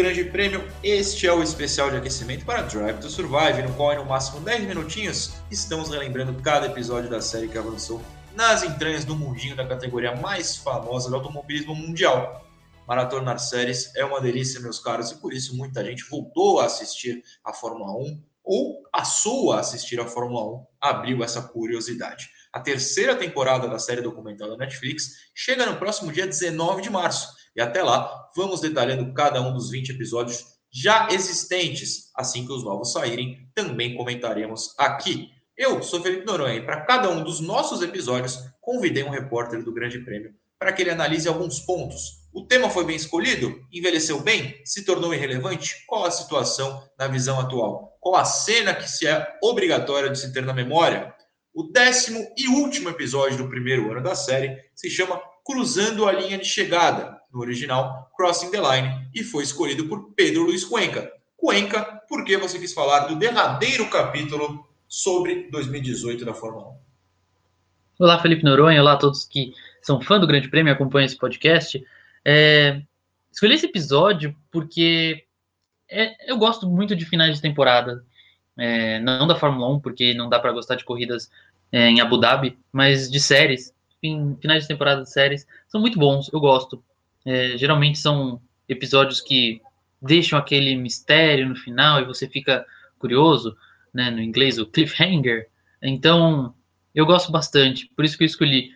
Grande 0.00 0.24
Prêmio, 0.24 0.66
este 0.82 1.26
é 1.26 1.32
o 1.32 1.42
especial 1.42 1.90
de 1.90 1.98
aquecimento 1.98 2.46
para 2.46 2.62
Drive 2.62 3.00
to 3.00 3.10
Survive, 3.10 3.60
no 3.60 3.74
qual 3.74 3.92
em 3.92 3.96
no 3.98 4.06
máximo 4.06 4.40
10 4.40 4.64
minutinhos 4.64 5.34
estamos 5.50 5.90
relembrando 5.90 6.32
cada 6.40 6.68
episódio 6.68 7.10
da 7.10 7.20
série 7.20 7.48
que 7.48 7.58
avançou 7.58 8.00
nas 8.34 8.62
entranhas 8.62 9.04
do 9.04 9.14
mundinho 9.14 9.54
da 9.54 9.68
categoria 9.68 10.16
mais 10.16 10.56
famosa 10.56 11.10
do 11.10 11.16
automobilismo 11.16 11.74
mundial. 11.74 12.48
Maratonar 12.88 13.38
séries 13.38 13.94
é 13.94 14.02
uma 14.02 14.22
delícia, 14.22 14.58
meus 14.58 14.78
caros, 14.78 15.10
e 15.10 15.16
por 15.16 15.34
isso 15.34 15.54
muita 15.54 15.84
gente 15.84 16.08
voltou 16.08 16.60
a 16.60 16.64
assistir 16.64 17.22
a 17.44 17.52
Fórmula 17.52 17.92
1 17.92 18.24
ou 18.42 18.82
passou 18.90 19.52
a 19.52 19.60
assistir 19.60 20.00
a 20.00 20.06
Fórmula 20.06 20.60
1, 20.60 20.66
abriu 20.80 21.22
essa 21.22 21.42
curiosidade. 21.42 22.30
A 22.50 22.58
terceira 22.58 23.14
temporada 23.14 23.68
da 23.68 23.78
série 23.78 24.00
documental 24.00 24.48
da 24.48 24.56
Netflix 24.56 25.10
chega 25.34 25.66
no 25.66 25.76
próximo 25.76 26.10
dia 26.10 26.26
19 26.26 26.80
de 26.80 26.88
março. 26.88 27.38
E 27.54 27.60
até 27.60 27.82
lá, 27.82 28.30
vamos 28.36 28.60
detalhando 28.60 29.12
cada 29.12 29.40
um 29.40 29.52
dos 29.52 29.70
20 29.70 29.90
episódios 29.90 30.44
já 30.72 31.08
existentes. 31.10 32.10
Assim 32.16 32.46
que 32.46 32.52
os 32.52 32.64
novos 32.64 32.92
saírem, 32.92 33.48
também 33.54 33.96
comentaremos 33.96 34.74
aqui. 34.78 35.30
Eu 35.56 35.82
sou 35.82 36.00
Felipe 36.00 36.24
Noronha 36.24 36.56
e 36.56 36.64
para 36.64 36.82
cada 36.82 37.10
um 37.10 37.22
dos 37.22 37.40
nossos 37.40 37.82
episódios, 37.82 38.38
convidei 38.60 39.02
um 39.02 39.10
repórter 39.10 39.62
do 39.62 39.74
Grande 39.74 39.98
Prêmio 39.98 40.34
para 40.58 40.72
que 40.72 40.82
ele 40.82 40.90
analise 40.90 41.26
alguns 41.26 41.58
pontos. 41.58 42.20
O 42.32 42.46
tema 42.46 42.68
foi 42.68 42.84
bem 42.84 42.94
escolhido? 42.94 43.60
Envelheceu 43.72 44.20
bem? 44.20 44.60
Se 44.64 44.84
tornou 44.84 45.12
irrelevante? 45.12 45.84
Qual 45.86 46.04
a 46.04 46.10
situação 46.10 46.86
na 46.98 47.08
visão 47.08 47.40
atual? 47.40 47.96
Qual 47.98 48.14
a 48.14 48.24
cena 48.24 48.74
que 48.74 48.88
se 48.88 49.06
é 49.06 49.26
obrigatória 49.42 50.10
de 50.10 50.18
se 50.18 50.32
ter 50.32 50.42
na 50.42 50.54
memória? 50.54 51.14
O 51.52 51.64
décimo 51.64 52.24
e 52.36 52.46
último 52.46 52.88
episódio 52.88 53.38
do 53.38 53.48
primeiro 53.48 53.90
ano 53.90 54.02
da 54.02 54.14
série 54.14 54.56
se 54.74 54.88
chama 54.88 55.20
Cruzando 55.44 56.06
a 56.06 56.12
Linha 56.12 56.38
de 56.38 56.44
Chegada, 56.44 57.19
no 57.32 57.40
original 57.40 58.10
Crossing 58.16 58.50
the 58.50 58.60
Line, 58.60 59.08
e 59.14 59.22
foi 59.22 59.42
escolhido 59.42 59.86
por 59.88 60.12
Pedro 60.14 60.44
Luiz 60.44 60.64
Cuenca. 60.64 61.12
Cuenca, 61.36 62.02
por 62.08 62.24
que 62.24 62.36
você 62.36 62.58
quis 62.58 62.72
falar 62.74 63.06
do 63.06 63.16
derradeiro 63.16 63.88
capítulo 63.88 64.68
sobre 64.88 65.48
2018 65.50 66.24
da 66.24 66.34
Fórmula 66.34 66.68
1? 66.68 68.04
Olá, 68.04 68.18
Felipe 68.20 68.44
Noronha, 68.44 68.80
olá 68.80 68.94
a 68.94 68.96
todos 68.96 69.24
que 69.24 69.52
são 69.82 70.00
fã 70.00 70.18
do 70.18 70.26
Grande 70.26 70.48
Prêmio 70.48 70.70
e 70.70 70.74
acompanham 70.74 71.06
esse 71.06 71.16
podcast. 71.16 71.82
É, 72.24 72.82
escolhi 73.32 73.54
esse 73.54 73.66
episódio 73.66 74.34
porque 74.50 75.24
é, 75.88 76.30
eu 76.30 76.36
gosto 76.36 76.68
muito 76.68 76.94
de 76.94 77.04
finais 77.04 77.36
de 77.36 77.42
temporada 77.42 78.04
é, 78.56 79.00
não 79.00 79.26
da 79.26 79.36
Fórmula 79.36 79.74
1, 79.74 79.80
porque 79.80 80.14
não 80.14 80.28
dá 80.28 80.38
para 80.38 80.52
gostar 80.52 80.74
de 80.74 80.84
corridas 80.84 81.30
é, 81.72 81.88
em 81.88 82.00
Abu 82.00 82.18
Dhabi, 82.18 82.58
mas 82.70 83.10
de 83.10 83.18
séries, 83.18 83.74
em 84.02 84.36
finais 84.36 84.62
de 84.62 84.68
temporada 84.68 85.02
de 85.02 85.10
séries, 85.10 85.46
são 85.68 85.80
muito 85.80 85.98
bons, 85.98 86.30
eu 86.32 86.40
gosto. 86.40 86.82
É, 87.24 87.56
geralmente 87.56 87.98
são 87.98 88.40
episódios 88.68 89.20
que 89.20 89.60
deixam 90.00 90.38
aquele 90.38 90.74
mistério 90.76 91.48
no 91.48 91.56
final 91.56 92.00
e 92.00 92.04
você 92.04 92.28
fica 92.28 92.64
curioso, 92.98 93.56
né, 93.92 94.10
no 94.10 94.20
inglês 94.20 94.58
o 94.58 94.66
cliffhanger. 94.66 95.48
Então, 95.82 96.54
eu 96.94 97.04
gosto 97.06 97.30
bastante, 97.30 97.90
por 97.94 98.04
isso 98.04 98.16
que 98.16 98.24
eu 98.24 98.26
escolhi. 98.26 98.70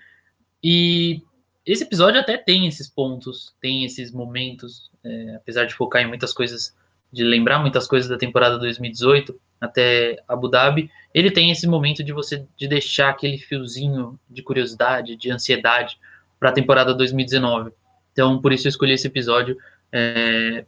E 0.63 1.23
esse 1.65 1.85
episódio 1.85 2.21
até 2.21 2.37
tem 2.37 2.67
esses 2.67 2.89
pontos, 2.89 3.55
tem 3.61 3.85
esses 3.85 4.13
momentos, 4.13 4.91
é, 5.03 5.35
apesar 5.37 5.65
de 5.65 5.75
focar 5.75 6.03
em 6.03 6.07
muitas 6.07 6.33
coisas, 6.33 6.77
de 7.13 7.23
lembrar 7.23 7.59
muitas 7.59 7.87
coisas 7.87 8.09
da 8.09 8.19
temporada 8.19 8.59
2018, 8.59 9.39
até 9.61 10.23
Abu 10.29 10.49
Dhabi, 10.49 10.91
ele 11.13 11.31
tem 11.31 11.51
esse 11.51 11.67
momento 11.67 12.03
de 12.03 12.13
você 12.13 12.47
de 12.57 12.69
deixar 12.69 13.11
aquele 13.11 13.39
fiozinho 13.39 14.19
de 14.29 14.43
curiosidade, 14.43 15.17
de 15.17 15.31
ansiedade 15.31 15.99
para 16.39 16.51
a 16.51 16.53
temporada 16.53 16.93
2019. 16.93 17.73
Então, 18.15 18.41
por 18.41 18.53
isso 18.53 18.67
eu 18.67 18.71
escolhi 18.71 18.93
esse 18.93 19.09
episódio. 19.09 19.59
É... 19.93 20.65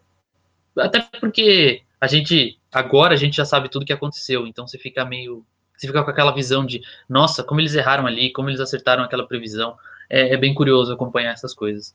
Até 0.77 1.01
porque 1.21 1.83
a 2.01 2.07
gente 2.09 2.59
agora 2.71 3.15
a 3.15 3.17
gente 3.17 3.37
já 3.37 3.45
sabe 3.45 3.71
tudo 3.71 3.87
que 3.87 3.93
aconteceu, 3.93 4.47
então 4.47 4.67
você 4.67 4.77
fica 4.77 5.05
meio 5.05 5.47
você 5.75 5.87
fica 5.87 6.03
com 6.03 6.11
aquela 6.11 6.33
visão 6.33 6.67
de 6.67 6.83
nossa, 7.09 7.45
como 7.45 7.61
eles 7.61 7.75
erraram 7.75 8.07
ali, 8.07 8.33
como 8.33 8.51
eles 8.51 8.61
acertaram 8.61 9.05
aquela 9.05 9.27
previsão. 9.27 9.77
É, 10.11 10.35
é 10.35 10.37
bem 10.37 10.55
curioso 10.55 10.93
acompanhar 10.93 11.33
essas 11.33 11.55
coisas. 11.55 11.95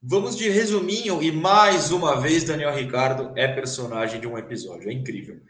Vamos 0.00 0.36
de 0.36 0.48
resuminho 0.48 1.22
e 1.22 1.30
mais 1.32 1.90
uma 1.90 2.20
vez 2.20 2.44
Daniel 2.44 2.74
Ricardo 2.74 3.32
é 3.36 3.48
personagem 3.48 4.20
de 4.20 4.28
um 4.28 4.38
episódio, 4.38 4.88
é 4.88 4.92
incrível. 4.92 5.40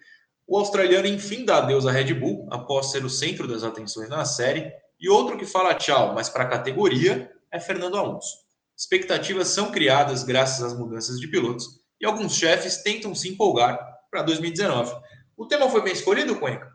O 0.46 0.56
australiano 0.56 1.06
enfim 1.06 1.44
dá 1.44 1.58
adeus 1.58 1.86
à 1.86 1.92
Red 1.92 2.14
Bull 2.14 2.48
após 2.50 2.90
ser 2.90 3.04
o 3.04 3.10
centro 3.10 3.46
das 3.46 3.62
atenções 3.62 4.08
na 4.08 4.24
série. 4.24 4.72
E 4.98 5.08
outro 5.08 5.36
que 5.36 5.44
fala 5.44 5.74
tchau, 5.74 6.14
mas 6.14 6.30
para 6.30 6.44
a 6.44 6.48
categoria, 6.48 7.30
é 7.52 7.60
Fernando 7.60 7.98
Alonso. 7.98 8.47
Expectativas 8.78 9.48
são 9.48 9.72
criadas 9.72 10.22
graças 10.22 10.62
às 10.62 10.78
mudanças 10.78 11.18
de 11.18 11.26
pilotos 11.26 11.80
e 12.00 12.06
alguns 12.06 12.36
chefes 12.36 12.80
tentam 12.80 13.12
se 13.12 13.28
empolgar 13.28 13.76
para 14.08 14.22
2019. 14.22 14.94
O 15.36 15.46
tema 15.46 15.68
foi 15.68 15.82
bem 15.82 15.92
escolhido, 15.92 16.38
Cuenca? 16.38 16.72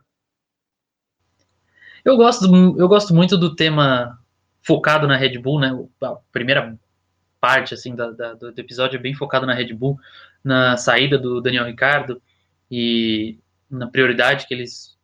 Eu 2.04 2.18
gosto, 2.18 2.46
eu 2.78 2.88
gosto 2.90 3.14
muito 3.14 3.38
do 3.38 3.56
tema 3.56 4.20
focado 4.62 5.08
na 5.08 5.16
Red 5.16 5.38
Bull, 5.40 5.62
né? 5.62 5.72
A 6.02 6.16
primeira 6.30 6.78
parte 7.40 7.74
assim 7.74 7.96
da, 7.96 8.12
da, 8.12 8.34
do 8.34 8.50
episódio 8.50 8.98
é 8.98 9.02
bem 9.02 9.14
focado 9.14 9.46
na 9.46 9.54
Red 9.54 9.74
Bull, 9.74 9.98
na 10.44 10.76
saída 10.76 11.18
do 11.18 11.40
Daniel 11.40 11.66
Ricardo 11.66 12.22
e 12.70 13.40
na 13.70 13.88
prioridade 13.88 14.46
que 14.46 14.54
eles 14.54 14.98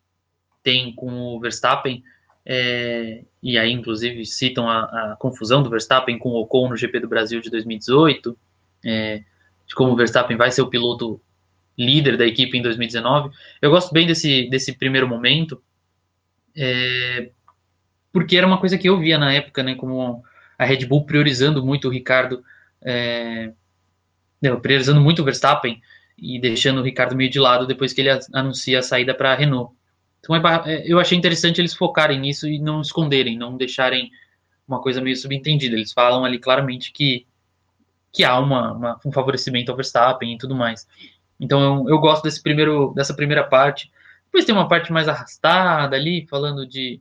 têm 0.62 0.94
com 0.94 1.10
o 1.10 1.40
Verstappen, 1.40 2.02
é, 2.44 3.24
e 3.42 3.58
aí 3.58 3.70
inclusive 3.72 4.24
citam 4.26 4.68
a, 4.68 4.82
a, 5.12 5.16
confusão 5.18 5.62
do 5.62 5.70
Verstappen 5.70 6.18
com 6.18 6.30
o 6.30 6.40
Ocon 6.40 6.68
no 6.68 6.76
GP 6.76 7.00
do 7.00 7.08
Brasil 7.08 7.40
de 7.40 7.50
2018, 7.50 8.36
é, 8.84 9.22
de 9.66 9.74
como 9.74 9.92
o 9.92 9.96
Verstappen 9.96 10.36
vai 10.36 10.50
ser 10.50 10.62
o 10.62 10.68
piloto 10.68 11.20
líder 11.78 12.16
da 12.16 12.26
equipe 12.26 12.58
em 12.58 12.62
2019. 12.62 13.30
Eu 13.60 13.70
gosto 13.70 13.92
bem 13.92 14.06
desse, 14.06 14.48
desse 14.50 14.72
primeiro 14.72 15.08
momento, 15.08 15.62
é, 16.56 17.30
porque 18.12 18.36
era 18.36 18.46
uma 18.46 18.58
coisa 18.58 18.76
que 18.76 18.88
eu 18.88 18.98
via 18.98 19.18
na 19.18 19.32
época, 19.32 19.62
né, 19.62 19.74
como 19.74 20.22
a 20.58 20.64
Red 20.64 20.86
Bull 20.86 21.06
priorizando 21.06 21.64
muito 21.64 21.88
o 21.88 21.90
Ricardo, 21.90 22.42
é, 22.82 23.52
priorizando 24.60 25.00
muito 25.00 25.22
o 25.22 25.24
Verstappen, 25.24 25.80
e 26.20 26.38
deixando 26.38 26.80
o 26.80 26.84
Ricardo 26.84 27.16
meio 27.16 27.30
de 27.30 27.40
lado 27.40 27.66
depois 27.66 27.92
que 27.92 28.02
ele 28.02 28.10
anuncia 28.32 28.78
a 28.78 28.82
saída 28.82 29.14
para 29.14 29.32
a 29.32 29.34
Renault. 29.34 29.74
Então 30.20 30.36
é, 30.36 30.40
é, 30.66 30.84
eu 30.86 31.00
achei 31.00 31.16
interessante 31.16 31.60
eles 31.60 31.74
focarem 31.74 32.20
nisso 32.20 32.46
e 32.46 32.58
não 32.58 32.80
esconderem, 32.80 33.36
não 33.36 33.56
deixarem 33.56 34.10
uma 34.68 34.80
coisa 34.80 35.00
meio 35.00 35.16
subentendida. 35.16 35.74
Eles 35.74 35.92
falam 35.92 36.24
ali 36.24 36.38
claramente 36.38 36.92
que, 36.92 37.26
que 38.12 38.22
há 38.22 38.38
uma, 38.38 38.72
uma 38.72 39.00
um 39.04 39.12
favorecimento 39.12 39.70
ao 39.70 39.76
Verstappen 39.76 40.34
e 40.34 40.38
tudo 40.38 40.54
mais. 40.54 40.86
Então 41.38 41.62
eu, 41.62 41.94
eu, 41.94 41.98
gosto 41.98 42.22
desse 42.22 42.42
primeiro, 42.42 42.92
dessa 42.94 43.14
primeira 43.14 43.44
parte. 43.44 43.90
Depois 44.26 44.44
tem 44.44 44.54
uma 44.54 44.68
parte 44.68 44.92
mais 44.92 45.08
arrastada 45.08 45.96
ali, 45.96 46.26
falando 46.28 46.66
de, 46.66 47.00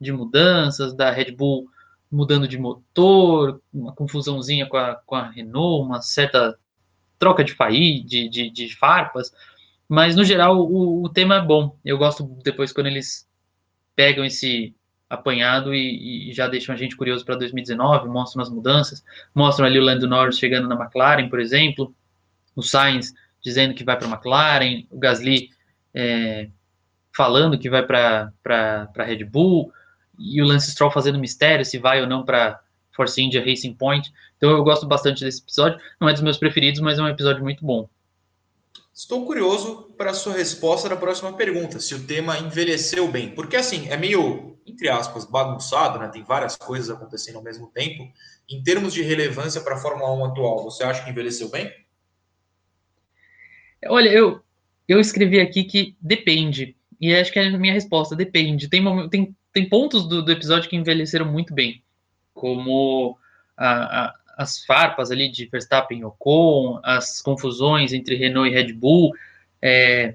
de 0.00 0.12
mudanças, 0.12 0.94
da 0.94 1.10
Red 1.10 1.32
Bull 1.32 1.68
mudando 2.10 2.48
de 2.48 2.58
motor, 2.58 3.60
uma 3.72 3.92
confusãozinha 3.92 4.66
com 4.66 4.76
a, 4.76 4.94
com 4.94 5.14
a 5.14 5.28
Renault, 5.28 5.84
uma 5.84 6.00
certa 6.00 6.58
troca 7.18 7.44
de 7.44 7.52
faí, 7.52 8.02
de, 8.02 8.28
de, 8.28 8.50
de 8.50 8.74
farpas, 8.76 9.32
mas 9.88 10.14
no 10.14 10.24
geral 10.24 10.58
o, 10.58 11.04
o, 11.04 11.08
tema 11.08 11.36
é 11.36 11.42
bom. 11.42 11.76
Eu 11.84 11.96
gosto 11.96 12.24
depois 12.44 12.72
quando 12.72 12.88
eles 12.88 13.26
pegam 13.96 14.24
esse 14.24 14.74
apanhado 15.08 15.74
e, 15.74 16.30
e 16.30 16.32
já 16.32 16.46
deixam 16.46 16.74
a 16.74 16.78
gente 16.78 16.96
curioso 16.96 17.24
para 17.24 17.36
2019, 17.36 18.08
mostram 18.08 18.42
as 18.42 18.50
mudanças, 18.50 19.02
mostram 19.34 19.66
ali 19.66 19.78
o 19.78 19.82
Lando 19.82 20.06
Norris 20.06 20.38
chegando 20.38 20.68
na 20.68 20.74
McLaren, 20.74 21.28
por 21.28 21.40
exemplo, 21.40 21.94
o 22.54 22.62
Sainz 22.62 23.14
dizendo 23.42 23.74
que 23.74 23.84
vai 23.84 23.96
para 23.96 24.06
a 24.06 24.10
McLaren, 24.10 24.84
o 24.90 24.98
Gasly 24.98 25.50
é, 25.94 26.48
falando 27.16 27.58
que 27.58 27.70
vai 27.70 27.82
para 27.82 28.30
a 28.46 29.02
Red 29.02 29.24
Bull, 29.24 29.72
e 30.18 30.42
o 30.42 30.46
Lance 30.46 30.70
Stroll 30.72 30.90
fazendo 30.90 31.18
mistério 31.18 31.64
se 31.64 31.78
vai 31.78 32.00
ou 32.00 32.06
não 32.06 32.24
para 32.24 32.60
Force 32.92 33.22
India 33.22 33.44
Racing 33.44 33.74
Point. 33.74 34.12
Então 34.36 34.50
eu 34.50 34.62
gosto 34.64 34.86
bastante 34.86 35.24
desse 35.24 35.40
episódio. 35.40 35.78
Não 36.00 36.08
é 36.08 36.12
dos 36.12 36.22
meus 36.22 36.36
preferidos, 36.36 36.80
mas 36.80 36.98
é 36.98 37.02
um 37.02 37.08
episódio 37.08 37.42
muito 37.42 37.64
bom. 37.64 37.88
Estou 38.98 39.24
curioso 39.24 39.94
para 39.96 40.10
a 40.10 40.14
sua 40.14 40.32
resposta 40.32 40.88
da 40.88 40.96
próxima 40.96 41.32
pergunta, 41.32 41.78
se 41.78 41.94
o 41.94 42.04
tema 42.04 42.36
envelheceu 42.36 43.06
bem. 43.06 43.30
Porque, 43.30 43.54
assim, 43.54 43.88
é 43.88 43.96
meio, 43.96 44.58
entre 44.66 44.88
aspas, 44.88 45.24
bagunçado, 45.24 46.00
né? 46.00 46.08
Tem 46.08 46.24
várias 46.24 46.56
coisas 46.56 46.90
acontecendo 46.90 47.36
ao 47.36 47.44
mesmo 47.44 47.68
tempo. 47.68 48.12
Em 48.50 48.60
termos 48.60 48.92
de 48.92 49.02
relevância 49.02 49.60
para 49.60 49.76
a 49.76 49.78
Fórmula 49.78 50.12
1 50.14 50.24
atual, 50.24 50.64
você 50.64 50.82
acha 50.82 51.04
que 51.04 51.10
envelheceu 51.10 51.48
bem? 51.48 51.72
Olha, 53.86 54.08
eu, 54.08 54.42
eu 54.88 54.98
escrevi 54.98 55.38
aqui 55.38 55.62
que 55.62 55.96
depende. 56.00 56.76
E 57.00 57.14
acho 57.14 57.32
que 57.32 57.38
é 57.38 57.46
a 57.46 57.56
minha 57.56 57.74
resposta, 57.74 58.16
depende. 58.16 58.66
Tem, 58.66 58.82
tem, 59.10 59.36
tem 59.52 59.68
pontos 59.68 60.08
do, 60.08 60.24
do 60.24 60.32
episódio 60.32 60.68
que 60.68 60.74
envelheceram 60.74 61.30
muito 61.30 61.54
bem 61.54 61.84
como 62.34 63.16
a, 63.56 64.06
a, 64.06 64.14
as 64.38 64.64
farpas 64.64 65.10
ali 65.10 65.28
de 65.28 65.46
Verstappen 65.46 65.98
e 65.98 66.04
Ocon, 66.04 66.78
as 66.84 67.20
confusões 67.20 67.92
entre 67.92 68.14
Renault 68.14 68.48
e 68.48 68.54
Red 68.54 68.72
Bull, 68.72 69.12
é, 69.60 70.14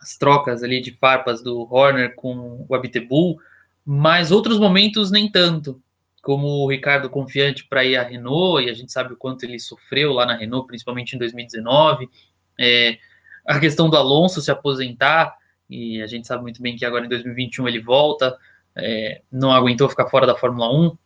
as 0.00 0.16
trocas 0.16 0.62
ali 0.62 0.80
de 0.80 0.92
farpas 0.92 1.42
do 1.42 1.66
Horner 1.68 2.14
com 2.14 2.64
o 2.68 2.74
Abiteboul, 2.76 3.36
mas 3.84 4.30
outros 4.30 4.60
momentos 4.60 5.10
nem 5.10 5.28
tanto, 5.28 5.82
como 6.22 6.46
o 6.46 6.70
Ricardo 6.70 7.10
confiante 7.10 7.66
para 7.66 7.84
ir 7.84 7.96
à 7.96 8.04
Renault, 8.04 8.64
e 8.64 8.70
a 8.70 8.72
gente 8.72 8.92
sabe 8.92 9.12
o 9.12 9.16
quanto 9.16 9.42
ele 9.42 9.58
sofreu 9.58 10.12
lá 10.12 10.24
na 10.24 10.36
Renault, 10.36 10.68
principalmente 10.68 11.16
em 11.16 11.18
2019. 11.18 12.08
É, 12.56 12.98
a 13.44 13.58
questão 13.58 13.90
do 13.90 13.96
Alonso 13.96 14.40
se 14.40 14.50
aposentar, 14.50 15.36
e 15.68 16.00
a 16.00 16.06
gente 16.06 16.28
sabe 16.28 16.42
muito 16.44 16.62
bem 16.62 16.76
que 16.76 16.84
agora 16.84 17.04
em 17.04 17.08
2021 17.08 17.66
ele 17.66 17.80
volta, 17.80 18.38
é, 18.76 19.22
não 19.30 19.50
aguentou 19.50 19.88
ficar 19.88 20.08
fora 20.08 20.24
da 20.24 20.36
Fórmula 20.36 20.72
1. 20.72 20.96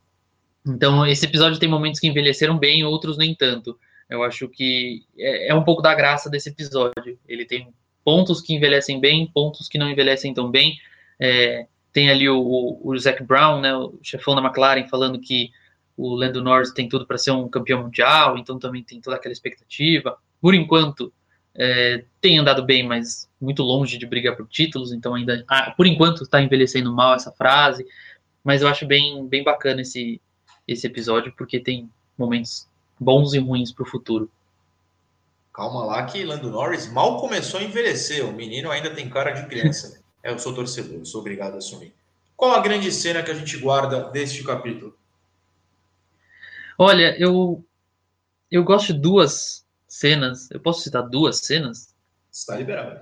Então, 0.68 1.06
esse 1.06 1.24
episódio 1.24 1.58
tem 1.58 1.68
momentos 1.68 1.98
que 1.98 2.06
envelheceram 2.06 2.58
bem, 2.58 2.84
outros 2.84 3.16
nem 3.16 3.34
tanto. 3.34 3.78
Eu 4.08 4.22
acho 4.22 4.48
que 4.48 5.04
é, 5.18 5.48
é 5.48 5.54
um 5.54 5.64
pouco 5.64 5.82
da 5.82 5.94
graça 5.94 6.30
desse 6.30 6.50
episódio. 6.50 7.18
Ele 7.26 7.44
tem 7.44 7.72
pontos 8.04 8.40
que 8.40 8.54
envelhecem 8.54 9.00
bem, 9.00 9.30
pontos 9.32 9.68
que 9.68 9.78
não 9.78 9.90
envelhecem 9.90 10.32
tão 10.32 10.50
bem. 10.50 10.78
É, 11.20 11.66
tem 11.92 12.10
ali 12.10 12.28
o, 12.28 12.38
o, 12.38 12.90
o 12.90 12.98
Zac 12.98 13.22
Brown, 13.22 13.60
né, 13.60 13.74
o 13.74 13.98
chefão 14.02 14.34
da 14.34 14.42
McLaren, 14.42 14.86
falando 14.86 15.20
que 15.20 15.50
o 15.96 16.14
Lando 16.14 16.42
Norris 16.42 16.72
tem 16.72 16.88
tudo 16.88 17.06
para 17.06 17.18
ser 17.18 17.32
um 17.32 17.48
campeão 17.48 17.82
mundial, 17.82 18.38
então 18.38 18.58
também 18.58 18.84
tem 18.84 19.00
toda 19.00 19.16
aquela 19.16 19.32
expectativa. 19.32 20.16
Por 20.40 20.54
enquanto, 20.54 21.12
é, 21.54 22.04
tem 22.20 22.38
andado 22.38 22.64
bem, 22.64 22.86
mas 22.86 23.28
muito 23.40 23.64
longe 23.64 23.98
de 23.98 24.06
brigar 24.06 24.36
por 24.36 24.46
títulos, 24.46 24.92
então 24.92 25.14
ainda, 25.14 25.44
ah, 25.48 25.72
por 25.76 25.86
enquanto, 25.86 26.22
está 26.22 26.40
envelhecendo 26.40 26.94
mal 26.94 27.14
essa 27.14 27.32
frase. 27.32 27.84
Mas 28.44 28.62
eu 28.62 28.68
acho 28.68 28.86
bem, 28.86 29.26
bem 29.26 29.42
bacana 29.42 29.82
esse, 29.82 30.20
esse 30.68 30.86
episódio, 30.86 31.32
porque 31.36 31.58
tem 31.58 31.90
momentos 32.16 32.68
bons 33.00 33.32
e 33.32 33.38
ruins 33.38 33.72
para 33.72 33.84
o 33.84 33.88
futuro. 33.88 34.30
Calma 35.52 35.84
lá 35.84 36.04
que 36.04 36.22
Lando 36.22 36.50
Norris 36.50 36.86
mal 36.86 37.18
começou 37.18 37.58
a 37.58 37.64
envelhecer, 37.64 38.24
o 38.24 38.32
menino 38.32 38.70
ainda 38.70 38.94
tem 38.94 39.08
cara 39.08 39.32
de 39.32 39.48
criança. 39.48 40.00
É, 40.20 40.32
eu 40.32 40.38
sou 40.40 40.52
torcedor, 40.52 41.06
sou 41.06 41.20
obrigado 41.20 41.54
a 41.54 41.58
assumir. 41.58 41.94
Qual 42.36 42.52
a 42.52 42.60
grande 42.60 42.90
cena 42.90 43.22
que 43.22 43.30
a 43.30 43.34
gente 43.34 43.56
guarda 43.56 44.10
deste 44.10 44.42
capítulo? 44.42 44.98
Olha, 46.76 47.16
eu 47.20 47.64
eu 48.50 48.64
gosto 48.64 48.92
de 48.92 49.00
duas 49.00 49.64
cenas. 49.86 50.50
Eu 50.50 50.58
posso 50.58 50.80
citar 50.80 51.08
duas 51.08 51.38
cenas? 51.38 51.94
Está 52.32 52.56
liberado. 52.56 53.00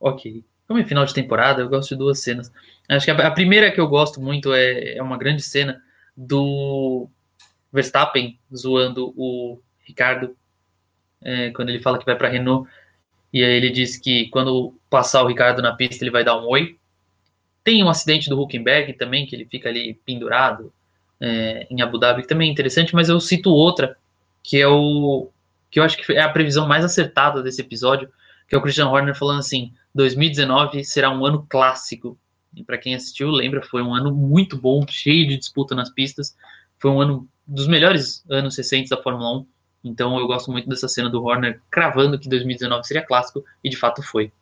Ok. 0.00 0.44
Como 0.66 0.80
é 0.80 0.84
final 0.84 1.04
de 1.04 1.14
temporada, 1.14 1.62
eu 1.62 1.68
gosto 1.68 1.90
de 1.90 1.96
duas 1.96 2.18
cenas. 2.18 2.50
Acho 2.88 3.04
que 3.04 3.12
a, 3.12 3.28
a 3.28 3.30
primeira 3.30 3.70
que 3.70 3.80
eu 3.80 3.86
gosto 3.86 4.20
muito 4.20 4.52
é, 4.52 4.96
é 4.96 5.02
uma 5.02 5.16
grande 5.16 5.40
cena 5.40 5.80
do 6.16 7.08
Verstappen 7.72 8.38
zoando 8.54 9.12
o 9.16 9.58
Ricardo 9.80 10.36
é, 11.22 11.50
quando 11.50 11.70
ele 11.70 11.80
fala 11.80 11.98
que 11.98 12.04
vai 12.04 12.16
para 12.16 12.28
Renault 12.28 12.68
e 13.34 13.42
aí 13.42 13.50
ele 13.50 13.70
diz 13.70 13.96
que 13.96 14.28
quando 14.28 14.72
passar 14.88 15.24
o 15.24 15.26
Ricardo 15.26 15.60
na 15.60 15.74
pista 15.74 16.04
ele 16.04 16.12
vai 16.12 16.22
dar 16.22 16.38
um 16.38 16.46
oi. 16.46 16.78
Tem 17.64 17.82
um 17.82 17.88
acidente 17.88 18.30
do 18.30 18.40
Huckenberg 18.40 18.92
também, 18.92 19.26
que 19.26 19.34
ele 19.34 19.44
fica 19.44 19.68
ali 19.68 19.94
pendurado 20.06 20.72
é, 21.20 21.66
em 21.68 21.82
Abu 21.82 21.98
Dhabi, 21.98 22.22
que 22.22 22.28
também 22.28 22.48
é 22.48 22.52
interessante, 22.52 22.94
mas 22.94 23.08
eu 23.08 23.18
cito 23.18 23.50
outra, 23.50 23.96
que 24.40 24.60
é 24.60 24.68
o 24.68 25.28
que 25.68 25.80
eu 25.80 25.82
acho 25.82 25.96
que 25.96 26.12
é 26.12 26.20
a 26.20 26.28
previsão 26.28 26.68
mais 26.68 26.84
acertada 26.84 27.42
desse 27.42 27.60
episódio, 27.60 28.08
que 28.46 28.54
é 28.54 28.58
o 28.58 28.62
Christian 28.62 28.88
Horner 28.88 29.16
falando 29.16 29.40
assim: 29.40 29.72
2019 29.92 30.84
será 30.84 31.10
um 31.10 31.26
ano 31.26 31.44
clássico. 31.48 32.16
E 32.56 32.64
para 32.64 32.78
quem 32.78 32.94
assistiu, 32.94 33.30
lembra, 33.30 33.62
foi 33.62 33.82
um 33.82 33.94
ano 33.94 34.14
muito 34.14 34.56
bom, 34.56 34.84
cheio 34.88 35.26
de 35.26 35.36
disputa 35.36 35.74
nas 35.74 35.90
pistas. 35.90 36.36
Foi 36.78 36.90
um 36.90 37.00
ano 37.00 37.28
dos 37.46 37.66
melhores 37.66 38.24
anos 38.30 38.56
recentes 38.56 38.90
da 38.90 39.02
Fórmula 39.02 39.38
1. 39.38 39.46
Então 39.84 40.18
eu 40.18 40.26
gosto 40.26 40.50
muito 40.50 40.68
dessa 40.68 40.88
cena 40.88 41.10
do 41.10 41.22
Horner 41.22 41.60
cravando 41.70 42.18
que 42.18 42.28
2019 42.28 42.86
seria 42.86 43.04
clássico, 43.04 43.44
e 43.62 43.68
de 43.68 43.76
fato 43.76 44.02
foi. 44.02 44.32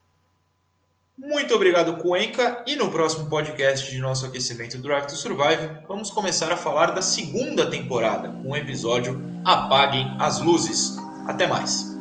Muito 1.19 1.55
obrigado, 1.55 1.97
Cuenca. 1.99 2.65
E 2.67 2.75
no 2.75 2.91
próximo 2.91 3.29
podcast 3.29 3.91
de 3.91 3.99
nosso 3.99 4.25
aquecimento 4.25 4.79
Drive 4.79 5.07
to 5.07 5.17
Survive, 5.17 5.69
vamos 5.87 6.11
começar 6.11 6.51
a 6.51 6.57
falar 6.57 6.93
da 6.93 7.03
segunda 7.03 7.69
temporada, 7.69 8.31
um 8.45 8.57
episódio 8.57 9.21
Apaguem 9.45 10.17
as 10.19 10.41
Luzes. 10.41 10.97
Até 11.27 11.47
mais! 11.47 11.92